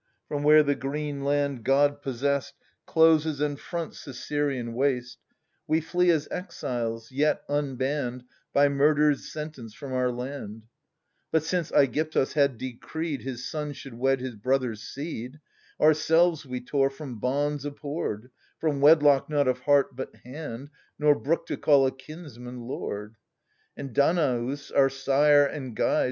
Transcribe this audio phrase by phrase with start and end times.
[0.27, 2.55] From where the green land, god possest,
[2.87, 5.19] Closes and fronts the Syrian waste,
[5.67, 10.63] We flee as exiles, yet unbanned By murder's sentence from our land;
[11.31, 15.39] But— since ^gyptus had decreed His sons should wed his brother's seed,—
[15.79, 21.47] Ourselves we tore from bonds abhorred From wedlock not of heart but hand,' Nor brooked
[21.49, 23.17] to call a kinsman lord!
[23.77, 25.99] And Danaus, our sire and guide.